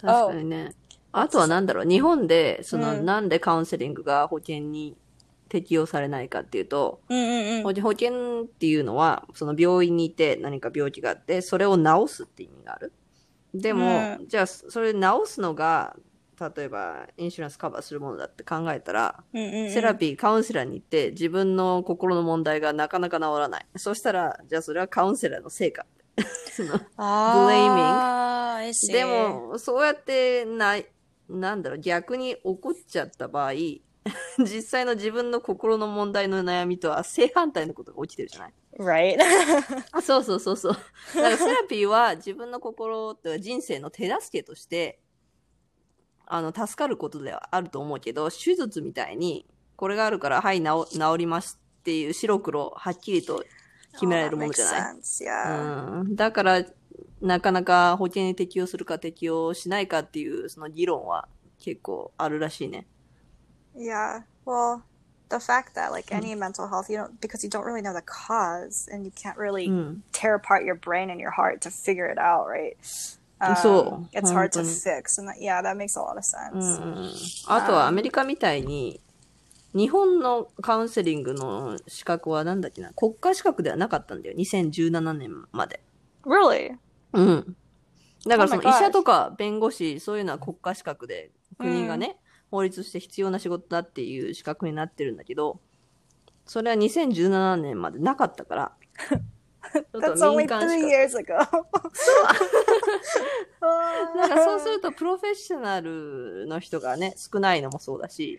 [0.00, 0.74] 確かにね。
[1.12, 4.96] あとはなんだろう、日本で、その、うんなんでカウンセリングが保険に
[5.48, 7.62] 適用されないかっていうと、Mm-mm-mm.
[7.62, 12.92] 保保険っていうのは、その病院にいて何か病気があって、それを治すって意味がある。
[13.54, 15.96] でも、うじゃあ、それ治すのが、
[16.40, 19.70] 例えば、インシュランスカバーするものだって考えたら、Mm-mm-mm.
[19.70, 23.66] セラピー、カウンセラーに行って、自分の心の問題がなかなか治らない。
[23.76, 25.86] そしたら、じゃあそれはカウンセラーのせいか。
[26.52, 28.92] その Ah, I see.
[28.92, 30.86] でも、そうやってない、
[31.28, 33.52] なんだろう、逆に怒っちゃった場合、
[34.38, 39.18] 実際の自分の心の問題の悩みとは正反対のことが起きてるじゃない？Right?
[39.92, 40.72] あそうそうそうそう。
[41.14, 44.98] だからセラピーは自分の心と人生の手助けとして、
[46.30, 53.44] あの、助かることではあると思うけど、手術みたいに、これがあるから、はい、治治りますっていう白黒、はっきりと
[53.92, 55.24] 決められるものじゃない Oh, sense.
[55.24, 56.00] Yeah.
[56.00, 56.16] うん。
[56.16, 56.64] だから、
[57.20, 62.86] なかなか保険に適用するか適用しないかっていう、その議論は結構あるらしいね。
[63.76, 64.22] Yeah.
[64.44, 64.82] Well,
[65.28, 68.02] the fact that like any mental health, you don't because you don't really know the
[68.02, 70.04] cause and you can't really うん。
[70.12, 72.76] tear apart your brain and your heart to figure it out, right?
[73.40, 74.16] Um, そう。
[74.16, 76.80] it's hard to fix, and that, yeah, that makes a lot of う sense.
[76.80, 77.10] んうん。
[77.46, 79.00] あとはアメリカみたいに、
[79.74, 84.36] 日本のカウンセリングの資格はなんだっけな、国家資格ではなかったんだよ。
[84.36, 85.82] 2017年まで。
[86.24, 86.76] Really?
[87.12, 87.56] うん。
[88.26, 92.18] だからそ Oh の医.者とか弁護士、そういうのは国家資格で、国がね、
[92.50, 95.60] 法律として必要な仕事だっていう資格になってるんだけど、
[96.46, 98.72] それは2017年までなかったから、
[99.92, 101.38] That's と only three years ago.
[104.16, 108.38] だ からそうすると、プロフェッショナルの人がね、少ないのもそうだし、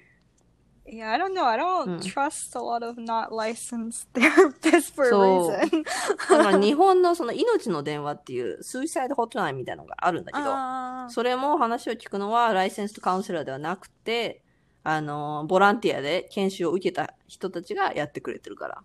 [0.86, 1.46] yeah, I don't know.
[1.46, 2.14] I don't Mm.
[2.14, 5.84] trust a lot of not licensed therapists for a So- reason.
[6.30, 14.42] だから日本のその命の電話っていう、スーサイドホットラインみたいなのがあるんだけど、Uh, それも話を聞くのは、ライセンスとカウンセラーではなくて、
[14.84, 18.82] あの、ボランティアで研修を受けた人たちがやってくれてるから。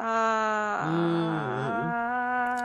[0.00, 0.06] Uh,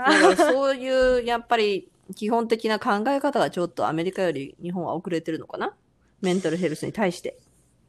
[0.05, 5.73] だからそういう、やっぱり、基本的な考え方がちょっとアメリカより日本は遅れてるのかな
[6.21, 7.37] メンタルヘルスに対して。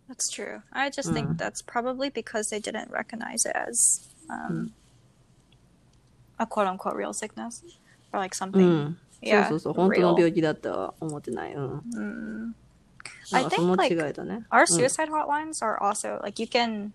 [0.08, 0.62] That's true.
[0.70, 4.70] I just think that's probably because they didn't recognize it as um,
[6.38, 7.62] a quote unquote real sickness
[8.12, 8.60] or like う something.
[8.60, 8.96] ん。
[9.22, 9.72] そう Yeah, そうそう。
[9.74, 11.54] 本当の.病気だとは思ってない。
[11.54, 12.54] うん。
[13.32, 13.94] I think like
[14.50, 16.92] our suicide hotlines are also like you can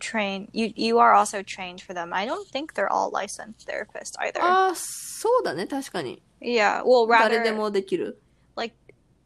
[0.00, 2.12] train you you are also trained for them.
[2.12, 4.40] I don't think they're all licensed therapists either.
[4.42, 5.66] ああ、そうだね。
[5.66, 6.22] 確かに。
[6.40, 8.20] yeah, well 誰 rather でもできる。
[8.56, 8.74] like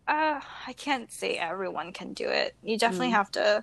[0.07, 2.55] uh I can't say everyone can do it.
[2.63, 3.63] You definitely have to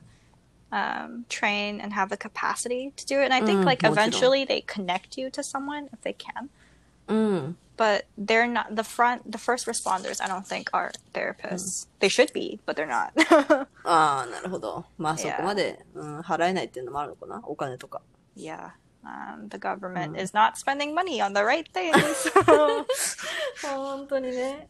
[0.72, 3.32] um, train and have the capacity to do it.
[3.32, 4.10] And I think Mm, like もちろん。
[4.10, 6.50] eventually they connect you to someone if they can.
[7.08, 7.58] うん。
[7.82, 11.86] But they're not the front the first responders I don't think are therapists.
[12.00, 13.14] They should be, but they're not.
[13.84, 14.86] ああ、なるほど。
[14.98, 15.32] まあ Yeah.
[15.32, 17.42] そこまで、うん、払えないっていうのもあるのかな。
[17.44, 18.02] お金とか。
[18.36, 18.72] yeah.
[19.06, 22.30] Um, the government is not spending money on the right things.
[23.64, 24.68] 本 当にね。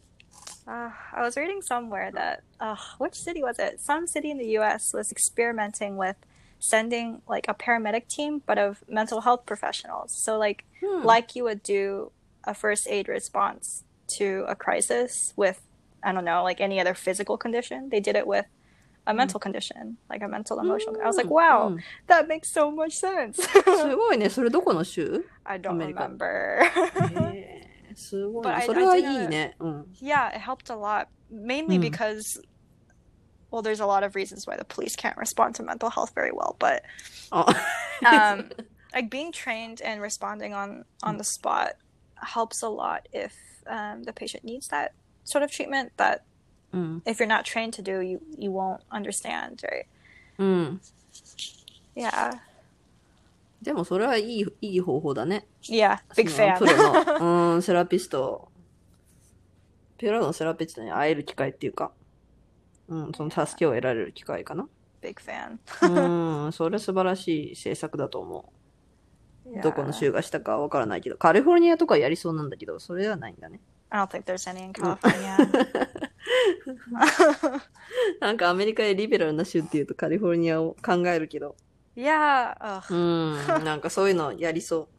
[0.66, 3.80] Uh, I was reading somewhere that uh, which city was it?
[3.80, 4.92] Some city in the U.S.
[4.92, 6.16] was experimenting with
[6.58, 10.12] sending like a paramedic team, but of mental health professionals.
[10.12, 10.64] So like
[11.02, 12.12] like you would do
[12.44, 13.84] a first aid response
[14.18, 15.60] to a crisis with
[16.02, 17.88] I don't know like any other physical condition.
[17.90, 18.46] They did it with
[19.06, 20.96] a mental condition, like a mental emotional.
[21.02, 23.40] I was like, wow, うん that makes so much sense.
[23.42, 24.28] すごいね。
[24.28, 26.06] それどこの州 I don't America.
[26.08, 26.60] remember.
[27.34, 28.54] へーすごい But ね。
[28.62, 29.56] I- それはい I didn't- いね。
[29.60, 29.82] うん。
[30.00, 31.80] yeah, it helped a lot, mainly Mm.
[31.80, 32.40] because,
[33.50, 36.30] well, there's a lot of reasons why the police can't respond to mental health very
[36.30, 36.82] well, but
[37.32, 37.46] あ
[38.04, 38.50] um,
[38.94, 41.72] like being trained and responding on on the spot
[42.22, 43.32] helps a lot if
[43.66, 44.90] um, the patient needs that
[45.24, 46.20] sort of treatment that
[46.72, 47.02] うん。
[47.04, 49.86] if you're not trained to do you you won't understand right
[50.38, 50.80] うん。
[51.96, 52.38] yeah
[53.62, 55.46] でもそれはいい、いい方法だね。
[55.62, 58.48] yeah big その fan プ ロの、うん、セラピスト、
[59.98, 61.90] プロのセラピストに会える機会っていうか、
[62.86, 64.68] うん、その助けを得られる機会かな。
[65.00, 65.58] big fan
[66.44, 68.61] うん、それ素晴らしい政策だと思う。
[69.61, 73.59] どこの州がしたかわからないけど、カリフォルニアとかやりそうなんだけど、それではないんだね。
[73.89, 75.37] I don't think there's any in California
[78.19, 81.55] なんかアメリカでリベラルな州っていうとカリフォルニアを考えるけど、
[81.95, 82.83] yeah ugh.
[82.89, 84.89] うん、なんかそういうのやりそ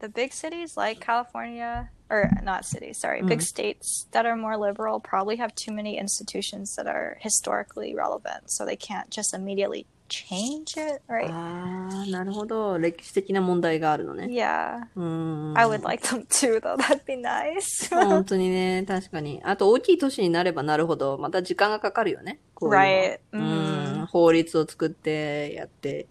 [0.00, 3.42] the big cities like California or not cities sorry big Mhm.
[3.42, 8.64] states that are more liberal probably have too many institutions that are historically relevant so
[8.64, 11.11] they can't just immediately change it う。
[11.11, 12.77] right ああ、なるほど。
[12.77, 14.25] 歴史的な問題があるのね。
[14.25, 15.53] yeah うん。
[15.57, 16.75] I would like them too, though.
[16.77, 17.89] That'd be nice.
[17.89, 19.41] 本当にね、確かに。
[19.43, 22.39] あと大きい都市になればなるほど、また時間がかかるよね。
[22.53, 23.19] こういうのは Right.
[23.31, 24.05] うん。
[24.11, 26.07] 法律を作って、やって。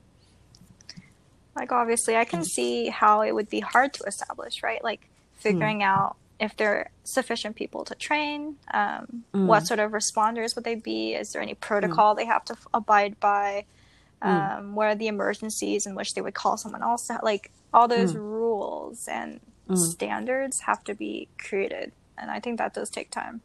[1.56, 4.82] like, obviously, I can see how it would be hard to establish, right?
[4.82, 9.46] Like, figuring out if there are sufficient people to train, um, Mm.
[9.46, 11.14] what sort of responders would they be?
[11.14, 13.66] Is there any protocol they have to f- abide by?
[14.21, 17.07] Um, What are the emergencies in which they would call someone else?
[17.07, 19.39] To, like, all those rules and
[19.69, 19.77] Mm.
[19.77, 21.91] standards have to be created.
[22.17, 23.39] And I think that does take time.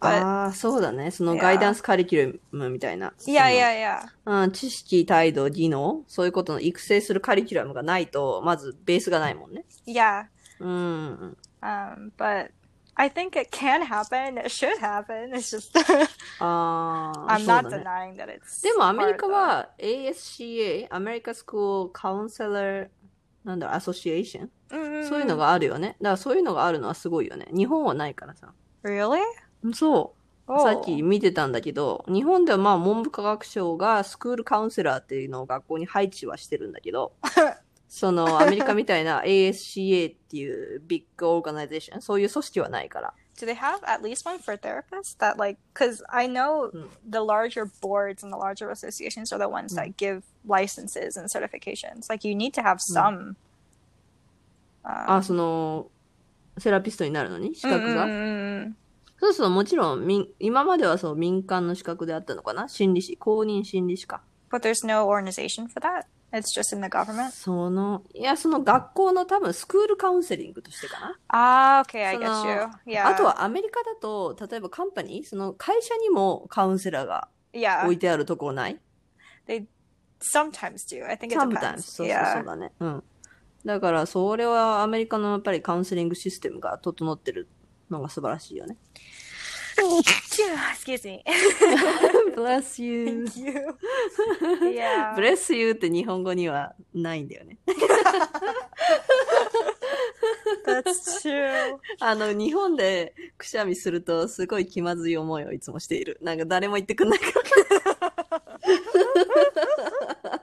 [0.00, 1.10] But ああ、そうだね。
[1.10, 3.12] その.ガイダンスカリキュラムみたいな。
[3.26, 4.00] yeah, yeah.
[4.24, 9.64] そのうん、知識、態度、技能、そういうことの育成するカリキュラムがないと、まずベースがないもんね。
[9.86, 10.26] Yeah.
[10.60, 11.36] うん。
[11.62, 12.50] Um, but
[13.00, 14.36] I think it can happen.
[14.38, 15.30] It should happen.
[15.32, 15.70] It's just
[16.38, 18.14] ああ、I'm そう not だね。
[18.14, 18.62] denying that it's.
[18.62, 22.88] でもアメリカ.は ASCA、アメリカ School Counselor、
[23.44, 25.96] なんだろう、 Association Mm, そういうのがあるよね。
[26.00, 27.48] だからそういうのがあるのはすごいよね。
[27.52, 28.52] 日本はないからさ。
[28.84, 29.18] Really?
[29.74, 30.14] そ
[30.46, 30.52] う。
[30.52, 30.62] Oh.
[30.62, 37.12] さっき見てたんだけど、日本ではまあ文部科学省がスクールカウンセラーっていうのを学校に配置はしてるんだけど、
[37.92, 43.12] そのアメリカみたいな ASCA っていう big organization、そういう組織はないから。
[43.36, 45.58] Do they have at least one for therapists that like?
[45.74, 46.88] Because I know Mm.
[47.10, 52.08] the larger boards and the larger associations are the ones that give licenses and certifications.
[52.08, 53.34] Like you need to have some.
[54.84, 55.90] あ、その、
[56.58, 58.72] セラピストになるのに資格が、Mm,
[59.18, 64.22] そうそう、もちろん、民今まではそう民間の資格であったのかな心理師、公認心理師か。
[64.50, 66.04] but there's no organization for that.
[66.32, 67.30] It's just in the government?
[67.32, 71.18] その、いや、その学校の多分スクールカウンセリングとしてかな。
[71.28, 72.46] Ah, okay, I そ get の
[72.86, 72.94] you.
[72.98, 73.06] Yeah.
[73.08, 77.28] あとはアメリカだと、例えばカンパニー、その会社にもカウンセラーが
[77.84, 78.78] 置いてあるところない
[79.48, 79.66] ？They
[80.20, 81.04] sometimes do.
[81.06, 81.58] I think it Sometimes.
[81.58, 81.80] depends.
[81.82, 82.72] そうそうそう.だね。
[82.78, 83.04] うん。
[83.64, 87.48] だから、それはアメリカのやっぱりカウンセリングシステムが整ってる
[87.90, 88.76] のが素晴らしいよね。
[90.72, 91.24] Excuse me.
[92.34, 93.26] bless you.
[93.34, 93.76] you.
[94.72, 95.14] yeah.
[95.14, 97.58] bless you って日本語にはないんだよね。
[100.66, 101.78] That's true.
[102.00, 106.18] あの、日本でくしゃみするとすごい気まずい思いをいつもしている。
[106.22, 107.40] なんか誰も言ってくんないから。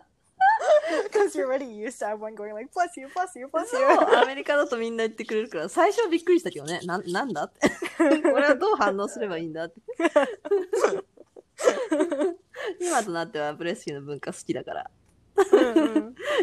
[1.17, 3.87] Because you're already used to everyone going like, bless you, bless you, bless そう you.
[4.21, 6.79] アメリカだとみんな言ってくれるから、最初はびっくりしたけどね。
[6.85, 7.59] な、なんだって。
[8.31, 9.81] 俺はどう反応すればいいんだって。
[12.79, 14.91] 今となってはブレスキーの文化好きだから。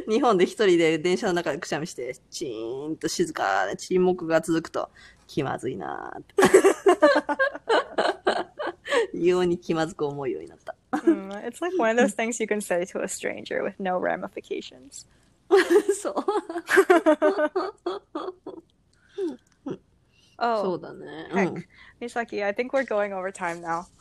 [0.09, 4.90] 日本で一人で電車の中でくしゃみして、チーンと静かな沈黙が続くと、
[5.26, 6.34] 気まずいなーって。
[9.14, 10.74] 異様に気まずく思うようになった。
[10.92, 15.07] Mm, it's like one of those things you can say to a stranger with no ramifications.
[16.01, 16.14] そう。
[20.39, 21.28] そ Oh, うだね。
[21.30, 21.51] う heck.
[21.51, 21.64] ん。
[22.01, 23.85] Misaki, I think we're going over time now.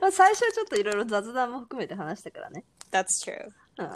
[0.00, 2.64] まあ最初はちょっといろいろ雑談も含めて話したからね。
[2.90, 3.48] That's true.
[3.78, 3.86] うん。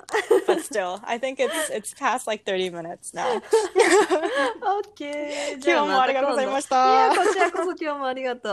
[0.46, 3.36] But still, I think it's it's past like 30 minutes now.
[3.36, 3.42] オッ
[4.94, 5.64] ケー。
[5.64, 8.52] 今日もありがとうございましたいや、こちらこそ今日もありがとう。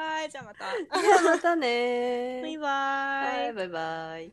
[0.00, 0.76] はい、じゃあまた。
[0.76, 2.72] いや、またねバイバイ。
[3.44, 4.32] はい、バイバイ。